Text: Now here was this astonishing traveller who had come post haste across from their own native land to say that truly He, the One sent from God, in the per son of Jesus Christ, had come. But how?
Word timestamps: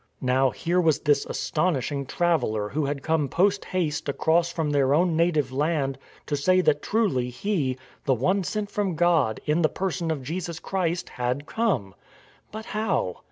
Now 0.19 0.49
here 0.49 0.81
was 0.81 1.01
this 1.01 1.27
astonishing 1.27 2.07
traveller 2.07 2.69
who 2.69 2.85
had 2.85 3.03
come 3.03 3.29
post 3.29 3.65
haste 3.65 4.09
across 4.09 4.51
from 4.51 4.71
their 4.71 4.95
own 4.95 5.15
native 5.15 5.51
land 5.51 5.99
to 6.25 6.35
say 6.35 6.59
that 6.61 6.81
truly 6.81 7.29
He, 7.29 7.77
the 8.05 8.15
One 8.15 8.43
sent 8.43 8.71
from 8.71 8.95
God, 8.95 9.41
in 9.45 9.61
the 9.61 9.69
per 9.69 9.91
son 9.91 10.09
of 10.09 10.23
Jesus 10.23 10.59
Christ, 10.59 11.09
had 11.09 11.45
come. 11.45 11.93
But 12.51 12.65
how? 12.65 13.17